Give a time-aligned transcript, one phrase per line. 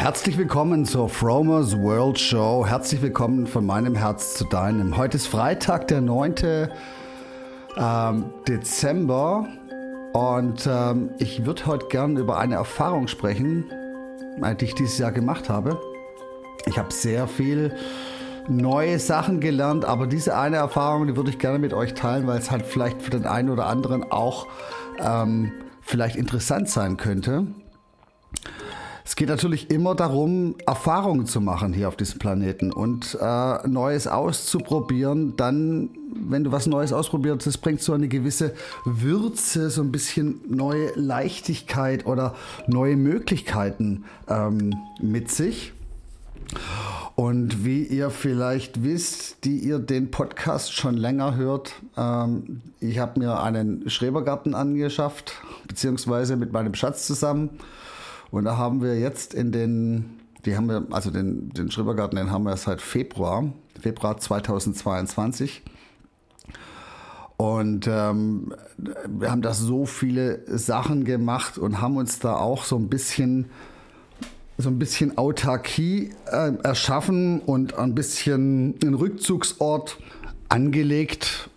[0.00, 2.64] Herzlich willkommen zur Fromers World Show.
[2.66, 4.96] Herzlich willkommen von meinem Herz zu deinem.
[4.96, 6.70] Heute ist Freitag, der 9.
[7.76, 9.46] Ähm, Dezember.
[10.14, 13.66] Und ähm, ich würde heute gern über eine Erfahrung sprechen,
[14.58, 15.78] die ich dieses Jahr gemacht habe.
[16.64, 17.76] Ich habe sehr viel
[18.48, 22.38] neue Sachen gelernt, aber diese eine Erfahrung, die würde ich gerne mit euch teilen, weil
[22.38, 24.46] es halt vielleicht für den einen oder anderen auch
[24.98, 27.48] ähm, vielleicht interessant sein könnte.
[29.10, 34.06] Es geht natürlich immer darum, Erfahrungen zu machen hier auf diesem Planeten und äh, Neues
[34.06, 35.36] auszuprobieren.
[35.36, 38.54] Dann, wenn du was Neues ausprobierst, das bringt so eine gewisse
[38.84, 42.36] Würze, so ein bisschen neue Leichtigkeit oder
[42.68, 45.72] neue Möglichkeiten ähm, mit sich.
[47.16, 53.18] Und wie ihr vielleicht wisst, die ihr den Podcast schon länger hört, ähm, ich habe
[53.18, 55.34] mir einen Schrebergarten angeschafft,
[55.66, 57.58] beziehungsweise mit meinem Schatz zusammen.
[58.30, 62.30] Und da haben wir jetzt in den, die haben wir, also den, den Schrebergarten, den
[62.30, 65.62] haben wir seit Februar, Februar 2022.
[67.36, 68.54] Und ähm,
[69.08, 73.46] wir haben da so viele Sachen gemacht und haben uns da auch so ein bisschen
[74.58, 79.98] so ein bisschen Autarkie äh, erschaffen und ein bisschen einen Rückzugsort
[80.50, 81.48] angelegt,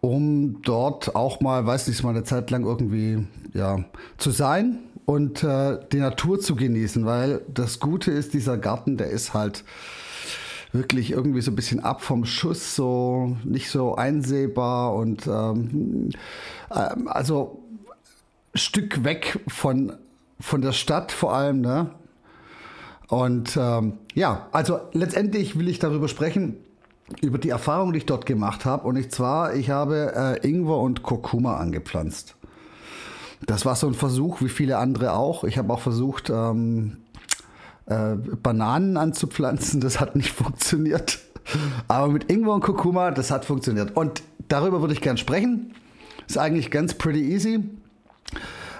[0.00, 3.84] um dort auch mal, weiß nicht, mal eine Zeit lang irgendwie ja,
[4.16, 4.78] zu sein
[5.10, 9.64] und äh, die Natur zu genießen, weil das Gute ist, dieser Garten, der ist halt
[10.70, 16.10] wirklich irgendwie so ein bisschen ab vom Schuss, so nicht so einsehbar und ähm,
[16.70, 17.60] äh, also
[18.54, 19.94] Stück weg von,
[20.38, 21.90] von der Stadt vor allem, ne?
[23.08, 26.58] Und ähm, ja, also letztendlich will ich darüber sprechen,
[27.20, 28.86] über die Erfahrung, die ich dort gemacht habe.
[28.86, 32.36] Und zwar, ich habe äh, Ingwer und Kurkuma angepflanzt.
[33.46, 35.44] Das war so ein Versuch, wie viele andere auch.
[35.44, 36.98] Ich habe auch versucht, ähm,
[37.86, 39.80] äh, Bananen anzupflanzen.
[39.80, 41.18] Das hat nicht funktioniert.
[41.88, 43.96] Aber mit Ingwer und Kurkuma, das hat funktioniert.
[43.96, 45.74] Und darüber würde ich gern sprechen.
[46.28, 47.64] Ist eigentlich ganz pretty easy.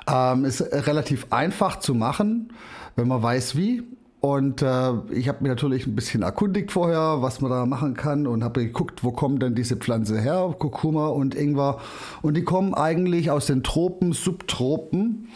[0.07, 2.53] Ähm, ist relativ einfach zu machen,
[2.97, 3.83] wenn man weiß wie.
[4.21, 8.27] Und äh, ich habe mir natürlich ein bisschen erkundigt vorher, was man da machen kann
[8.27, 11.79] und habe geguckt, wo kommen denn diese Pflanzen her, Kurkuma und Ingwer.
[12.21, 15.29] Und die kommen eigentlich aus den Tropen, Subtropen.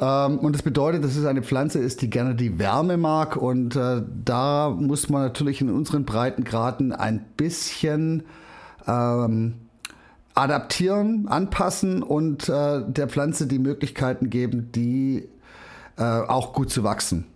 [0.00, 3.36] Ähm, und das bedeutet, dass es eine Pflanze ist, die gerne die Wärme mag.
[3.36, 8.24] Und äh, da muss man natürlich in unseren Breitengraden ein bisschen
[8.88, 9.54] ähm,
[10.34, 15.28] adaptieren, anpassen und äh, der Pflanze die Möglichkeiten geben, die
[15.96, 17.26] äh, auch gut zu wachsen.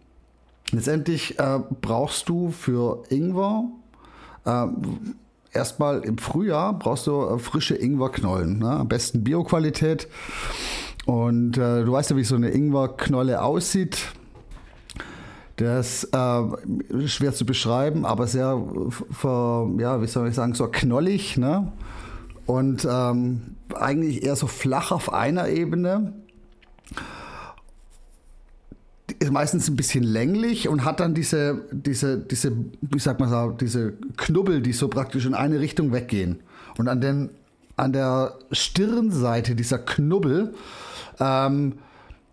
[0.70, 3.64] Letztendlich äh, brauchst du für Ingwer
[4.44, 4.66] äh,
[5.52, 8.70] erstmal im Frühjahr brauchst du äh, frische Ingwerknollen, ne?
[8.70, 10.08] am besten Bioqualität.
[11.06, 14.12] Und äh, du weißt ja, wie so eine Ingwerknolle aussieht.
[15.56, 18.60] Das äh, schwer zu beschreiben, aber sehr,
[19.10, 21.36] ver, ja, wie soll ich sagen, so knollig.
[21.36, 21.72] Ne?
[22.46, 26.12] Und ähm, eigentlich eher so flach auf einer Ebene
[29.24, 33.50] ist meistens ein bisschen länglich und hat dann diese, diese, diese, wie sagt man so,
[33.50, 36.40] diese Knubbel, die so praktisch in eine Richtung weggehen.
[36.78, 37.30] Und an, den,
[37.76, 40.54] an der Stirnseite dieser Knubbel
[41.18, 41.74] ähm,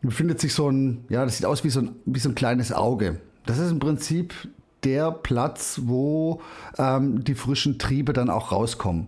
[0.01, 2.72] befindet sich so ein, ja, das sieht aus wie so ein, wie so ein kleines
[2.72, 3.19] Auge.
[3.46, 4.34] Das ist im Prinzip
[4.84, 6.41] der Platz, wo
[6.78, 9.07] ähm, die frischen Triebe dann auch rauskommen.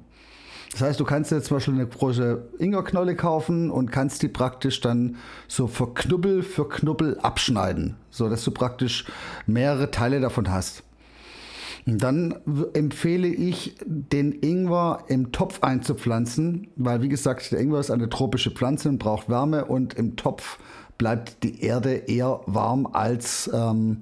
[0.73, 4.81] Das heißt, du kannst jetzt zum Beispiel eine große Ingerknolle kaufen und kannst die praktisch
[4.81, 5.17] dann
[5.47, 9.05] so für Knubbel für Knubbel abschneiden, so dass du praktisch
[9.45, 10.83] mehrere Teile davon hast.
[11.85, 12.35] Und dann
[12.73, 18.49] empfehle ich, den Ingwer im Topf einzupflanzen, weil wie gesagt, der Ingwer ist eine tropische
[18.49, 20.57] Pflanze und braucht Wärme und im Topf
[20.97, 24.01] bleibt die Erde eher warm als ähm,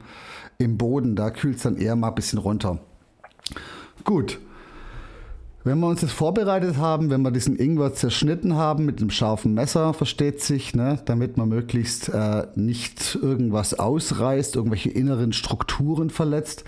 [0.58, 1.18] im Boden.
[1.18, 2.80] Da kühlt es dann eher mal ein bisschen runter.
[4.06, 4.40] Gut.
[5.64, 9.54] Wenn wir uns das vorbereitet haben, wenn wir diesen Ingwer zerschnitten haben mit einem scharfen
[9.54, 16.64] Messer, versteht sich, ne, damit man möglichst äh, nicht irgendwas ausreißt, irgendwelche inneren Strukturen verletzt,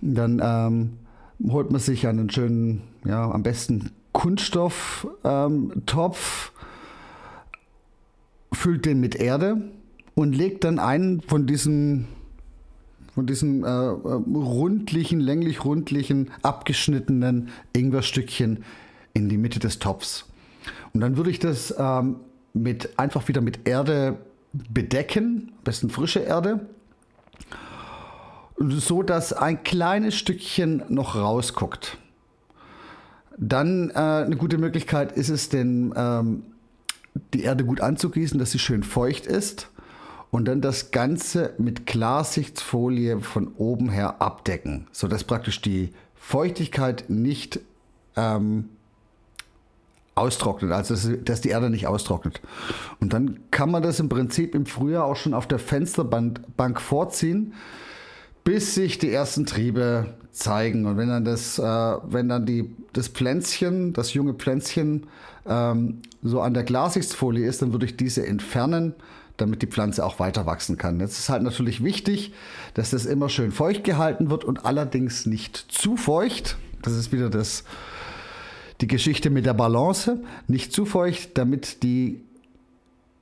[0.00, 0.98] dann ähm,
[1.52, 5.82] holt man sich einen schönen, ja, am besten Kunststofftopf, ähm,
[8.52, 9.60] füllt den mit Erde
[10.14, 12.08] und legt dann einen von diesen
[13.18, 13.90] von diesen äh, äh,
[14.32, 18.62] rundlichen, länglich rundlichen, abgeschnittenen Ingwerstückchen
[19.12, 20.26] in die Mitte des Topfs.
[20.94, 22.20] Und dann würde ich das ähm,
[22.52, 24.18] mit, einfach wieder mit Erde
[24.52, 26.68] bedecken, am besten frische Erde,
[28.56, 31.98] so dass ein kleines Stückchen noch rausguckt.
[33.36, 36.44] Dann äh, eine gute Möglichkeit ist es, den, ähm,
[37.34, 39.70] die Erde gut anzugießen, dass sie schön feucht ist
[40.30, 47.60] und dann das Ganze mit Klarsichtsfolie von oben her abdecken, sodass praktisch die Feuchtigkeit nicht
[48.16, 48.68] ähm,
[50.14, 52.40] austrocknet, also dass die Erde nicht austrocknet.
[53.00, 57.54] Und dann kann man das im Prinzip im Frühjahr auch schon auf der Fensterbank vorziehen,
[58.44, 60.86] bis sich die ersten Triebe zeigen.
[60.86, 65.06] Und wenn dann das, äh, wenn dann die, das Pflänzchen, das junge Pflänzchen
[65.46, 68.94] ähm, so an der Glassichtsfolie ist, dann würde ich diese entfernen,
[69.38, 71.00] damit die Pflanze auch weiter wachsen kann.
[71.00, 72.32] Jetzt ist halt natürlich wichtig,
[72.74, 76.58] dass das immer schön feucht gehalten wird und allerdings nicht zu feucht.
[76.82, 77.64] Das ist wieder das,
[78.80, 80.20] die Geschichte mit der Balance.
[80.48, 82.20] Nicht zu feucht, damit die,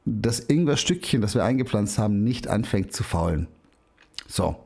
[0.04, 3.46] das Ingwerstückchen, das wir eingepflanzt haben, nicht anfängt zu faulen.
[4.26, 4.56] So.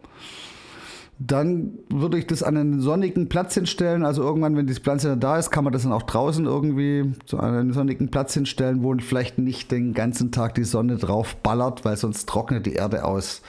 [1.22, 4.06] Dann würde ich das an einen sonnigen Platz hinstellen.
[4.06, 7.38] Also irgendwann, wenn die Pflanze da ist, kann man das dann auch draußen irgendwie zu
[7.38, 11.98] einem sonnigen Platz hinstellen, wo vielleicht nicht den ganzen Tag die Sonne drauf ballert, weil
[11.98, 13.42] sonst trocknet die Erde aus.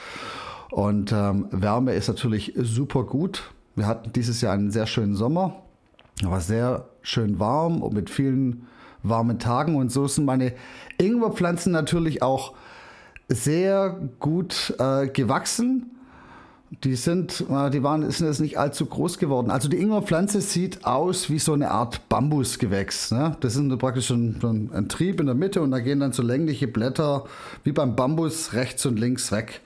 [0.70, 3.50] Und ähm, Wärme ist natürlich super gut.
[3.74, 5.56] Wir hatten dieses Jahr einen sehr schönen Sommer.
[6.22, 8.66] War sehr schön warm und mit vielen
[9.02, 9.76] warmen Tagen.
[9.76, 10.52] Und so sind meine
[10.98, 12.52] Ingwerpflanzen natürlich auch
[13.28, 15.90] sehr gut äh, gewachsen.
[16.84, 19.50] Die sind, äh, die waren, sind jetzt nicht allzu groß geworden.
[19.50, 23.10] Also die Ingwerpflanze sieht aus wie so eine Art Bambusgewächs.
[23.10, 23.36] Ne?
[23.40, 26.66] Das ist praktisch ein, ein, Trieb in der Mitte und da gehen dann so längliche
[26.68, 27.26] Blätter
[27.62, 29.60] wie beim Bambus rechts und links weg.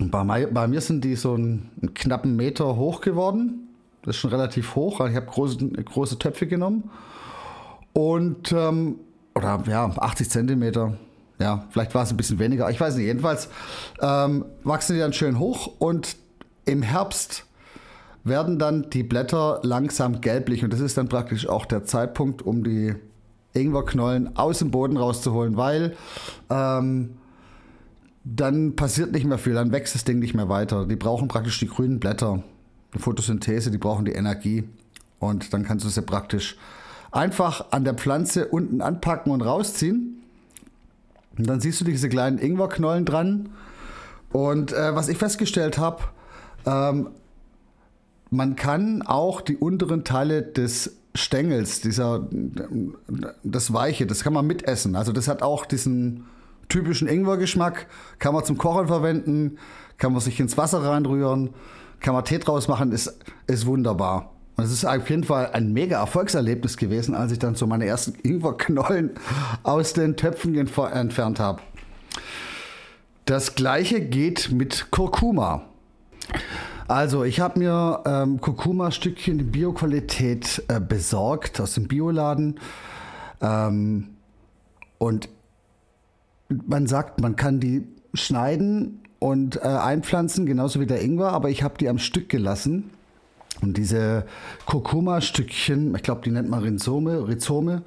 [0.00, 3.68] Und bei, bei mir sind die so einen, einen, knappen Meter hoch geworden.
[4.02, 5.06] Das ist schon relativ hoch.
[5.06, 6.90] Ich habe große, große Töpfe genommen.
[7.92, 8.96] Und, ähm,
[9.34, 10.96] oder ja, 80 Zentimeter
[11.42, 12.70] ja, vielleicht war es ein bisschen weniger.
[12.70, 13.06] Ich weiß nicht.
[13.06, 13.48] Jedenfalls
[14.00, 16.16] ähm, wachsen die dann schön hoch und
[16.64, 17.44] im Herbst
[18.24, 22.62] werden dann die Blätter langsam gelblich und das ist dann praktisch auch der Zeitpunkt, um
[22.62, 22.94] die
[23.52, 25.96] Ingwerknollen aus dem Boden rauszuholen, weil
[26.48, 27.16] ähm,
[28.24, 30.86] dann passiert nicht mehr viel, dann wächst das Ding nicht mehr weiter.
[30.86, 32.44] Die brauchen praktisch die grünen Blätter,
[32.94, 34.68] die Photosynthese, die brauchen die Energie
[35.18, 36.56] und dann kannst du sie praktisch
[37.10, 40.21] einfach an der Pflanze unten anpacken und rausziehen
[41.38, 43.50] und dann siehst du diese kleinen Ingwerknollen dran.
[44.32, 46.04] Und äh, was ich festgestellt habe,
[46.66, 47.08] ähm,
[48.30, 52.26] man kann auch die unteren Teile des Stängels, dieser,
[53.44, 54.96] das Weiche, das kann man mitessen.
[54.96, 56.24] Also das hat auch diesen
[56.70, 57.86] typischen Ingwergeschmack,
[58.18, 59.58] kann man zum Kochen verwenden,
[59.98, 61.50] kann man sich ins Wasser reinrühren,
[62.00, 64.32] kann man Tee draus machen, ist, ist wunderbar.
[64.56, 67.86] Und es ist auf jeden Fall ein mega Erfolgserlebnis gewesen, als ich dann so meine
[67.86, 69.12] ersten Ingwerknollen
[69.62, 71.62] aus den Töpfen entfernt habe.
[73.24, 75.62] Das gleiche geht mit Kurkuma.
[76.88, 82.58] Also, ich habe mir ähm, Kurkuma-Stückchen in Bioqualität äh, besorgt aus dem Bioladen.
[83.40, 84.08] Ähm,
[84.98, 85.28] und
[86.48, 91.62] man sagt, man kann die schneiden und äh, einpflanzen, genauso wie der Ingwer, aber ich
[91.62, 92.90] habe die am Stück gelassen
[93.62, 94.26] und diese
[94.66, 97.82] Kurkuma-Stückchen, ich glaube, die nennt man Rhizome, Rhizome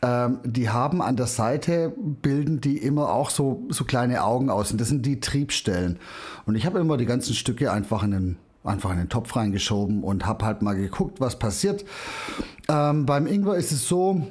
[0.00, 4.70] ähm, die haben an der Seite, bilden die immer auch so, so kleine Augen aus.
[4.70, 5.98] Und das sind die Triebstellen.
[6.46, 10.04] Und ich habe immer die ganzen Stücke einfach in den, einfach in den Topf reingeschoben
[10.04, 11.84] und habe halt mal geguckt, was passiert.
[12.68, 14.22] Ähm, beim Ingwer ist es so,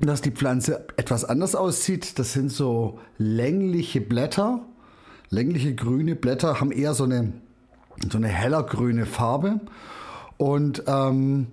[0.00, 2.18] dass die Pflanze etwas anders aussieht.
[2.20, 4.60] Das sind so längliche Blätter.
[5.30, 7.32] Längliche grüne Blätter haben eher so eine,
[8.08, 9.60] so eine heller grüne Farbe.
[10.38, 11.48] Und ähm,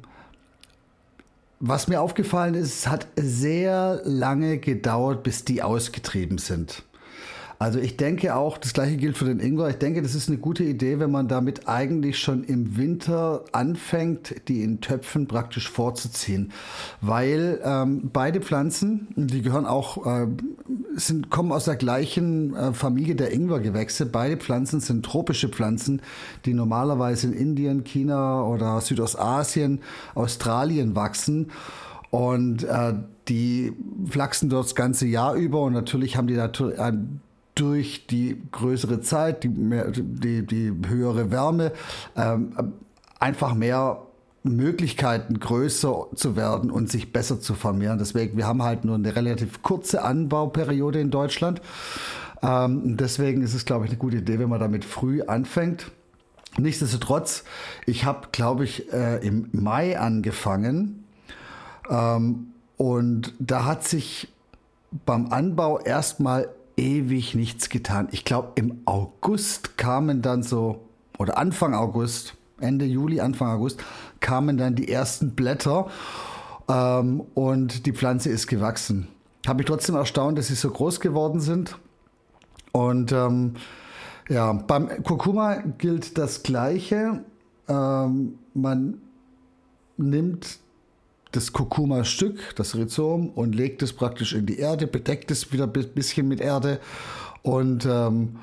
[1.59, 6.83] was mir aufgefallen ist, es hat sehr lange gedauert, bis die ausgetrieben sind.
[7.57, 9.69] Also ich denke auch, das gleiche gilt für den Ingwer.
[9.69, 14.47] Ich denke, das ist eine gute Idee, wenn man damit eigentlich schon im Winter anfängt,
[14.49, 16.51] die in Töpfen praktisch vorzuziehen.
[17.01, 20.27] Weil ähm, beide Pflanzen, die gehören auch, äh,
[20.95, 24.05] sind, kommen aus der gleichen äh, Familie der Ingwergewächse.
[24.05, 26.01] Beide Pflanzen sind tropische Pflanzen,
[26.45, 29.81] die normalerweise in Indien, China oder Südostasien,
[30.15, 31.51] Australien wachsen.
[32.09, 32.93] Und äh,
[33.27, 33.73] die
[34.09, 36.79] flachsen dort das ganze Jahr über und natürlich haben die natürlich
[37.55, 41.71] durch die größere Zeit, die, mehr, die, die höhere Wärme,
[42.15, 42.51] ähm,
[43.19, 44.04] einfach mehr
[44.45, 47.97] Möglichkeiten größer zu werden und sich besser zu vermehren.
[47.97, 51.61] Deswegen, wir haben halt nur eine relativ kurze Anbauperiode in Deutschland.
[52.41, 55.91] Ähm, deswegen ist es, glaube ich, eine gute Idee, wenn man damit früh anfängt.
[56.57, 57.43] Nichtsdestotrotz,
[57.85, 61.03] ich habe, glaube ich, äh, im Mai angefangen
[61.89, 62.47] ähm,
[62.77, 64.29] und da hat sich
[65.05, 68.07] beim Anbau erstmal ewig nichts getan.
[68.11, 70.87] Ich glaube, im August kamen dann so,
[71.17, 73.83] oder Anfang August, Ende Juli, Anfang August,
[74.19, 75.87] kamen dann die ersten Blätter
[76.67, 79.07] ähm, und die Pflanze ist gewachsen.
[79.47, 81.77] Habe mich trotzdem erstaunt, dass sie so groß geworden sind.
[82.71, 83.53] Und ähm,
[84.29, 87.23] ja, beim Kurkuma gilt das Gleiche.
[87.67, 89.01] Ähm, man
[89.97, 90.59] nimmt
[91.31, 95.71] das Kurkuma-Stück, das Rhizom, und legt es praktisch in die Erde, bedeckt es wieder ein
[95.71, 96.79] bisschen mit Erde
[97.43, 98.37] und ähm,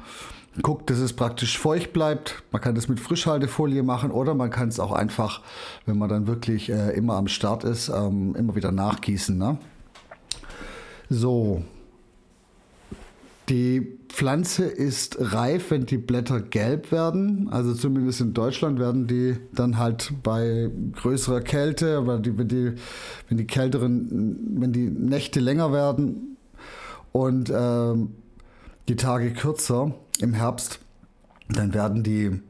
[0.61, 2.43] guckt, dass es praktisch feucht bleibt.
[2.53, 5.41] Man kann das mit Frischhaltefolie machen oder man kann es auch einfach,
[5.87, 9.37] wenn man dann wirklich äh, immer am Start ist, ähm, immer wieder nachgießen.
[9.39, 9.57] Ne?
[11.09, 11.63] So,
[13.49, 17.49] die Pflanze ist reif, wenn die Blätter gelb werden.
[17.51, 22.73] Also zumindest in Deutschland werden die dann halt bei größerer Kälte, aber die, wenn, die,
[23.29, 26.37] wenn die kälteren, wenn die Nächte länger werden
[27.13, 28.11] und ähm,
[28.89, 30.81] die Tage kürzer im Herbst,
[31.49, 32.41] dann werden die,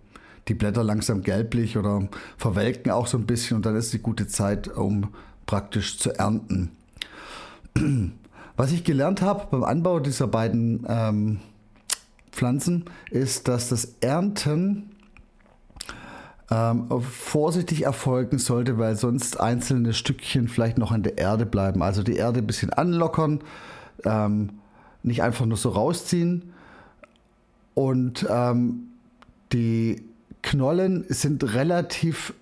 [0.48, 4.26] die Blätter langsam gelblich oder verwelken auch so ein bisschen und dann ist die gute
[4.26, 5.08] Zeit, um
[5.46, 6.72] praktisch zu ernten.
[8.56, 11.40] Was ich gelernt habe beim Anbau dieser beiden ähm,
[12.30, 14.90] Pflanzen, ist, dass das Ernten
[16.50, 21.82] ähm, vorsichtig erfolgen sollte, weil sonst einzelne Stückchen vielleicht noch in der Erde bleiben.
[21.82, 23.40] Also die Erde ein bisschen anlockern,
[24.04, 24.50] ähm,
[25.02, 26.52] nicht einfach nur so rausziehen.
[27.74, 28.88] Und ähm,
[29.52, 30.02] die
[30.42, 32.34] Knollen sind relativ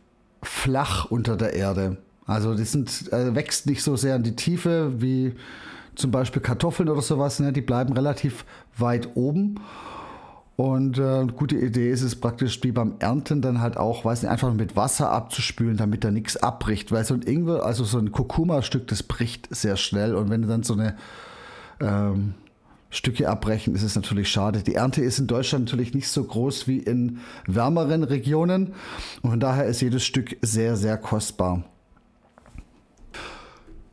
[0.43, 1.99] flach unter der Erde.
[2.27, 5.35] Also die sind, äh, wächst nicht so sehr in die Tiefe wie
[5.97, 8.45] zum Beispiel Kartoffeln oder sowas, ne, die bleiben relativ
[8.77, 9.57] weit oben.
[10.57, 14.23] Und äh, eine gute Idee ist es praktisch wie beim Ernten dann halt auch, weiß
[14.23, 16.93] nicht, einfach mit Wasser abzuspülen, damit da nichts abbricht.
[16.93, 20.15] Weil so ein Ingwer, also so ein Kurkuma-Stück, das bricht sehr schnell.
[20.15, 20.97] Und wenn du dann so eine
[21.81, 22.35] ähm,
[22.91, 24.63] Stücke abbrechen, ist es natürlich schade.
[24.63, 28.75] Die Ernte ist in Deutschland natürlich nicht so groß wie in wärmeren Regionen.
[29.23, 31.65] Und von daher ist jedes Stück sehr, sehr kostbar.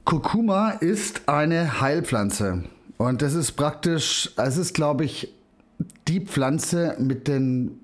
[0.03, 2.63] Kurkuma ist eine Heilpflanze.
[2.97, 5.33] Und das ist praktisch, es ist, glaube ich,
[6.07, 7.79] die Pflanze mit den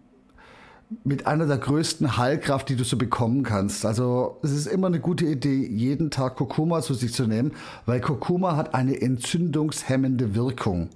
[1.04, 3.86] mit einer der größten Heilkraft, die du so bekommen kannst.
[3.86, 7.52] Also es ist immer eine gute Idee, jeden Tag Kurkuma zu sich zu nehmen,
[7.86, 10.90] weil Kurkuma hat eine entzündungshemmende Wirkung.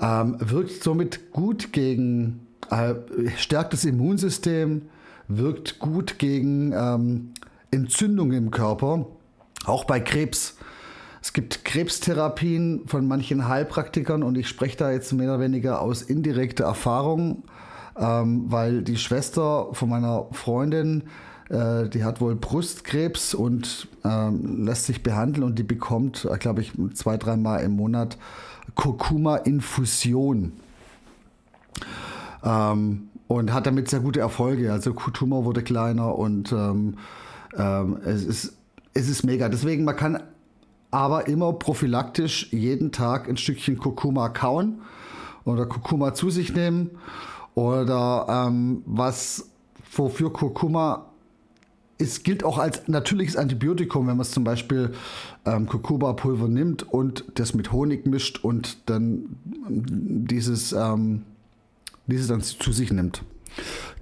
[0.00, 2.94] Ähm, wirkt somit gut gegen, äh,
[3.36, 4.82] stärkt das Immunsystem,
[5.28, 7.32] wirkt gut gegen ähm,
[7.70, 9.06] Entzündungen im Körper
[9.64, 10.56] auch bei Krebs.
[11.22, 16.02] Es gibt Krebstherapien von manchen Heilpraktikern und ich spreche da jetzt mehr oder weniger aus
[16.02, 17.44] indirekter Erfahrung,
[17.98, 21.04] ähm, weil die Schwester von meiner Freundin,
[21.48, 26.62] äh, die hat wohl Brustkrebs und ähm, lässt sich behandeln und die bekommt, äh, glaube
[26.62, 28.18] ich, zwei, dreimal im Monat
[28.74, 30.52] Kurkuma-Infusion.
[32.44, 34.72] Ähm, und hat damit sehr gute Erfolge.
[34.72, 36.98] Also Tumor wurde kleiner und ähm,
[37.56, 38.56] ähm, es ist
[38.94, 39.48] es ist mega.
[39.48, 40.22] Deswegen, man kann
[40.90, 44.82] aber immer prophylaktisch jeden Tag ein Stückchen Kurkuma kauen
[45.44, 46.90] oder Kurkuma zu sich nehmen.
[47.54, 49.48] Oder ähm, was
[49.94, 51.06] wofür Kurkuma
[51.98, 54.92] ist, gilt auch als natürliches Antibiotikum, wenn man es zum Beispiel
[55.44, 59.36] ähm, Kurkuma-Pulver nimmt und das mit Honig mischt und dann
[59.68, 61.22] dieses, ähm,
[62.06, 63.22] dieses dann zu sich nimmt.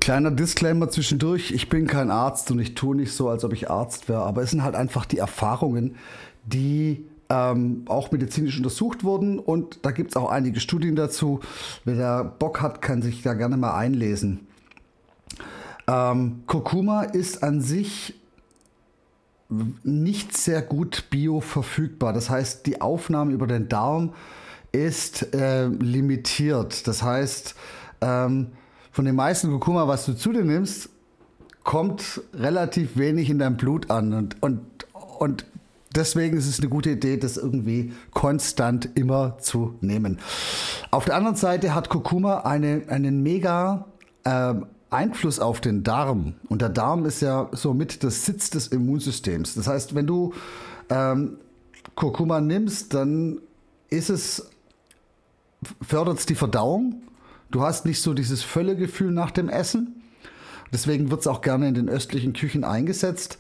[0.01, 3.69] Kleiner Disclaimer zwischendurch, ich bin kein Arzt und ich tue nicht so, als ob ich
[3.69, 5.97] Arzt wäre, aber es sind halt einfach die Erfahrungen,
[6.47, 11.41] die ähm, auch medizinisch untersucht wurden und da gibt es auch einige Studien dazu.
[11.85, 14.49] Wer da Bock hat, kann sich da gerne mal einlesen.
[15.87, 18.15] Ähm, Kurkuma ist an sich
[19.83, 22.13] nicht sehr gut bioverfügbar.
[22.13, 24.13] Das heißt, die Aufnahme über den Darm
[24.73, 26.87] ist äh, limitiert.
[26.87, 27.55] Das heißt,
[28.01, 28.49] ähm,
[28.93, 30.91] von den meisten Kurkuma, was du zu dir nimmst,
[31.65, 34.15] kommt relativ wenig in dein Blut an.
[34.15, 34.61] Und, und,
[35.19, 35.47] und
[35.95, 40.19] deswegen ist es eine gute Idee, das irgendwie konstant immer zu nehmen.
[40.91, 43.87] Auf der anderen Seite hat Kurkuma eine, einen mega
[44.25, 44.55] äh,
[44.91, 46.35] Einfluss auf den Darm.
[46.49, 49.55] Und der Darm ist ja somit das Sitz des Immunsystems.
[49.55, 50.35] Das heißt, wenn du
[50.89, 51.39] ähm,
[51.95, 53.41] Kurkuma nimmst, dann
[53.89, 54.51] ist es,
[55.83, 57.03] fördert es die Verdauung
[57.51, 60.03] Du hast nicht so dieses Völlegefühl nach dem Essen.
[60.73, 63.39] Deswegen wird es auch gerne in den östlichen Küchen eingesetzt.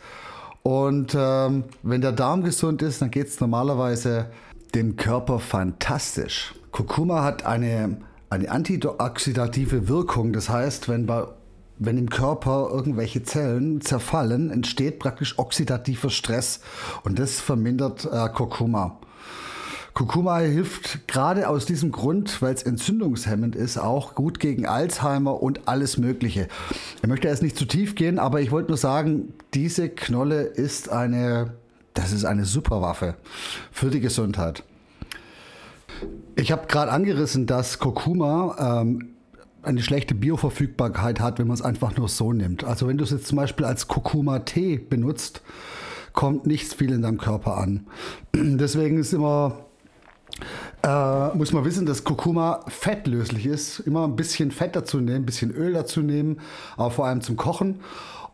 [0.63, 4.27] Und ähm, wenn der Darm gesund ist, dann geht es normalerweise
[4.75, 6.55] dem Körper fantastisch.
[6.71, 7.99] Kurkuma hat eine,
[8.29, 10.33] eine antioxidative Wirkung.
[10.33, 11.25] Das heißt, wenn, bei,
[11.79, 16.61] wenn im Körper irgendwelche Zellen zerfallen, entsteht praktisch oxidativer Stress.
[17.05, 18.99] Und das vermindert äh, Kurkuma.
[20.01, 25.69] Kurkuma hilft gerade aus diesem Grund, weil es entzündungshemmend ist, auch gut gegen Alzheimer und
[25.69, 26.49] alles Mögliche.
[27.03, 30.89] Ich möchte erst nicht zu tief gehen, aber ich wollte nur sagen, diese Knolle ist
[30.89, 31.53] eine,
[31.93, 33.17] das ist eine super Waffe
[33.73, 34.63] für die Gesundheit.
[36.35, 39.11] Ich habe gerade angerissen, dass Kurkuma ähm,
[39.61, 42.65] eine schlechte Bioverfügbarkeit hat, wenn man es einfach nur so nimmt.
[42.65, 45.43] Also wenn du es jetzt zum Beispiel als Kurkuma-Tee benutzt,
[46.15, 47.87] kommt nichts viel in deinem Körper an.
[48.35, 49.67] Deswegen ist immer,
[50.83, 53.81] äh, muss man wissen, dass Kurkuma fettlöslich ist.
[53.81, 56.41] Immer ein bisschen Fett dazu nehmen, ein bisschen Öl dazu nehmen,
[56.77, 57.81] aber vor allem zum Kochen.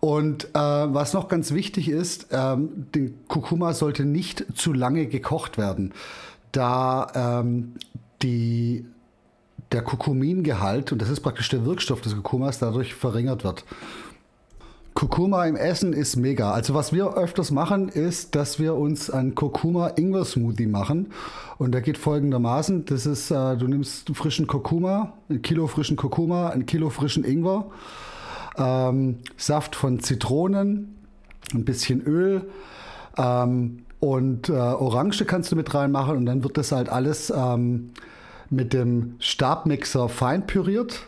[0.01, 5.59] Und äh, was noch ganz wichtig ist, ähm, der Kurkuma sollte nicht zu lange gekocht
[5.59, 5.95] werden,
[6.53, 7.75] da ähm,
[8.23, 8.87] die
[9.73, 13.65] der Kurkumingehalt, und das ist praktisch der Wirkstoff des Kurkumas, dadurch verringert wird.
[14.97, 16.53] Kurkuma im Essen ist mega.
[16.53, 21.13] Also was wir öfters machen, ist, dass wir uns einen Kurkuma-Ingwer-Smoothie machen.
[21.59, 22.87] Und der geht folgendermaßen.
[22.87, 27.67] Das ist, äh, du nimmst frischen Kurkuma, ein Kilo frischen Kurkuma, ein Kilo frischen Ingwer,
[28.57, 30.97] ähm, Saft von Zitronen,
[31.53, 32.47] ein bisschen Öl
[33.19, 36.17] ähm, und äh, Orange kannst du mit reinmachen.
[36.17, 37.91] Und dann wird das halt alles ähm,
[38.49, 41.07] mit dem Stabmixer fein püriert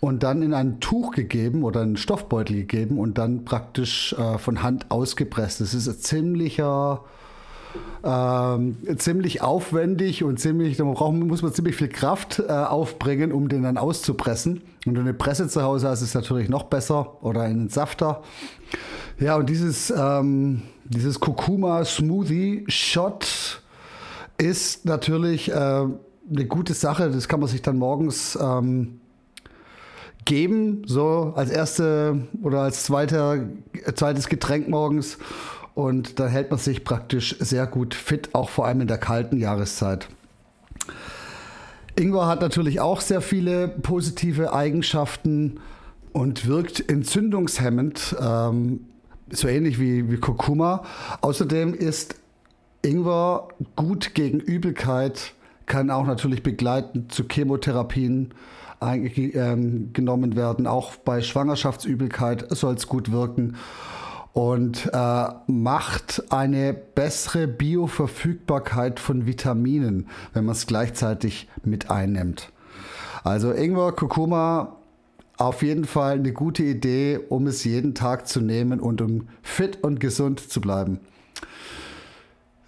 [0.00, 4.62] und dann in ein Tuch gegeben oder einen Stoffbeutel gegeben und dann praktisch äh, von
[4.62, 5.60] Hand ausgepresst.
[5.60, 7.02] Das ist ein ziemlicher,
[8.04, 13.48] ähm, ziemlich aufwendig und ziemlich, da braucht, muss man ziemlich viel Kraft äh, aufbringen, um
[13.48, 14.62] den dann auszupressen.
[14.84, 18.22] Wenn du eine Presse zu Hause hast, ist es natürlich noch besser oder einen Safter.
[19.18, 23.62] Ja, und dieses, ähm, dieses Kurkuma Smoothie Shot
[24.38, 27.10] ist natürlich äh, eine gute Sache.
[27.10, 29.00] Das kann man sich dann morgens ähm,
[30.24, 33.40] geben, so als erste oder als zweiter,
[33.94, 35.18] zweites Getränk morgens.
[35.74, 39.38] Und da hält man sich praktisch sehr gut fit, auch vor allem in der kalten
[39.38, 40.08] Jahreszeit.
[41.98, 45.60] Ingwer hat natürlich auch sehr viele positive Eigenschaften
[46.12, 48.80] und wirkt entzündungshemmend, ähm,
[49.30, 50.84] so ähnlich wie, wie Kurkuma.
[51.20, 52.16] Außerdem ist
[52.82, 55.32] Ingwer gut gegen Übelkeit,
[55.66, 58.32] kann auch natürlich begleitend zu Chemotherapien
[58.80, 60.66] genommen werden.
[60.66, 63.56] Auch bei Schwangerschaftsübelkeit soll es gut wirken
[64.32, 72.52] und äh, macht eine bessere Bioverfügbarkeit von Vitaminen, wenn man es gleichzeitig mit einnimmt.
[73.24, 74.76] Also Ingwer, Kurkuma,
[75.38, 79.82] auf jeden Fall eine gute Idee, um es jeden Tag zu nehmen und um fit
[79.82, 81.00] und gesund zu bleiben.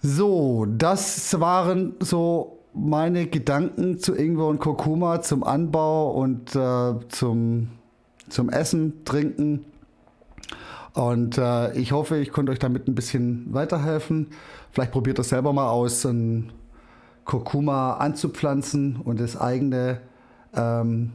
[0.01, 7.69] So, das waren so meine Gedanken zu Ingwer und Kurkuma, zum Anbau und äh, zum,
[8.29, 9.65] zum Essen, Trinken.
[10.93, 14.27] Und äh, ich hoffe, ich konnte euch damit ein bisschen weiterhelfen.
[14.71, 16.51] Vielleicht probiert das selber mal aus, ein
[17.25, 20.01] Kurkuma anzupflanzen und das eigene,
[20.53, 21.13] ähm,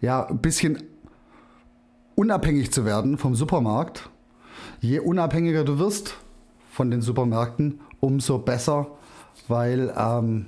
[0.00, 0.82] ja, ein bisschen
[2.14, 4.08] unabhängig zu werden vom Supermarkt.
[4.80, 6.16] Je unabhängiger du wirst
[6.70, 8.88] von den Supermärkten, umso besser
[9.48, 10.46] weil ähm,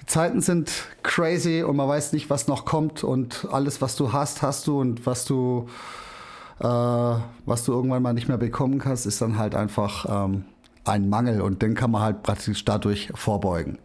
[0.00, 0.70] die Zeiten sind
[1.02, 4.80] crazy und man weiß nicht, was noch kommt und alles, was du hast, hast du
[4.80, 5.68] und was du,
[6.60, 10.44] äh, was du irgendwann mal nicht mehr bekommen kannst, ist dann halt einfach ähm,
[10.84, 13.78] ein Mangel und den kann man halt praktisch dadurch vorbeugen.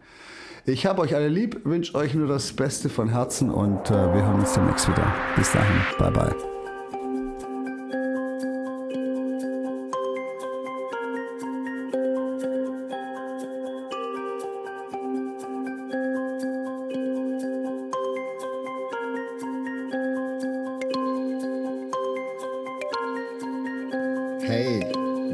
[0.64, 4.24] Ich habe euch alle lieb, wünsche euch nur das Beste von Herzen und äh, wir
[4.24, 5.12] hören uns demnächst wieder.
[5.34, 6.51] Bis dahin, bye bye.